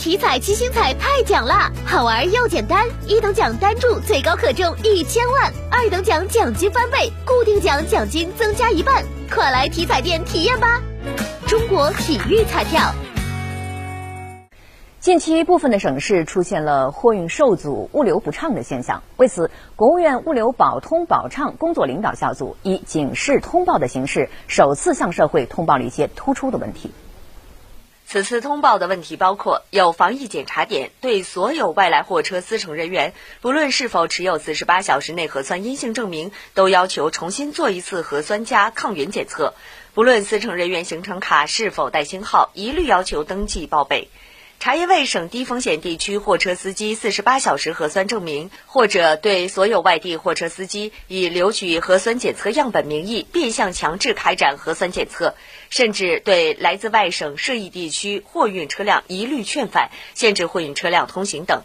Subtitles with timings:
[0.00, 10.80] 体彩七星彩太奖啦，好玩又简单，一等奖单注最高可中一千万，二等奖奖金翻倍，固定奖奖金增加一半，快来体彩店体验吧！
[11.46, 12.80] 中国体育彩票。
[15.00, 19.02] 近期，部分的省市出现了货运受阻、物流不畅的现象。
[19.18, 26.90] 为此，国务院物流保通保畅工作领导小组以警示通报的形式，首次向社会通报了一些突出的问题。
[28.12, 39.54] 此次通报的问题包括：有防疫检查点对所有外来货车司乘人员，不论是否持有四十八小时内核酸阴性证明，都要求重新做一次核酸加抗原检测；
[39.94, 44.08] 不论司乘人员行程卡是否带星号，一律要求登记报备。
[44.62, 55.34] 查验外省低风险地区货车司机四十八小时核酸证明，或者对所有外地货车司机以留取核酸检测样本名义变相强制开展核酸检测，
[55.70, 61.62] 甚至对来自外省涉疫地区货运车辆一律劝返、限制货运车辆通行等。